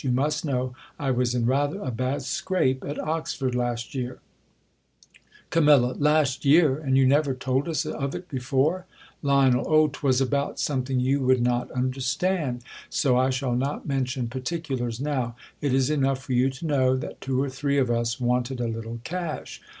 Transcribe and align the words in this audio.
You 0.03 0.11
must 0.11 0.43
know 0.45 0.73
I 0.97 1.11
w^as 1.11 1.35
in 1.35 1.45
rather 1.45 1.79
a 1.79 1.91
bad 1.91 2.23
scrape 2.23 2.83
at 2.83 2.97
Oxford 2.99 3.53
last 3.53 3.93
year 3.93 4.17
Cam, 5.51 5.67
Last 5.67 6.43
year! 6.43 6.79
and 6.79 6.97
you 6.97 7.05
never 7.05 7.35
told 7.35 7.69
us 7.69 7.85
of 7.85 8.15
it 8.15 8.27
before! 8.27 8.87
Lion, 9.21 9.53
O, 9.55 9.87
'twas 9.89 10.19
about 10.19 10.59
something 10.59 10.99
you 10.99 11.19
would 11.19 11.43
not 11.43 11.69
un 11.71 11.91
derstand; 11.93 12.61
so 12.89 13.15
I 13.15 13.29
shall 13.29 13.53
not 13.53 13.85
mention 13.87 14.27
particulars 14.27 14.99
now. 14.99 15.35
It 15.61 15.71
is 15.71 15.91
enough 15.91 16.23
for 16.23 16.33
you 16.33 16.49
to 16.49 16.65
know, 16.65 16.95
that 16.95 17.21
two 17.21 17.39
or 17.39 17.51
three 17.51 17.77
of 17.77 17.91
us 17.91 18.19
wanted 18.19 18.59
a 18.59 18.65
litde 18.67 19.03
cash 19.03 19.61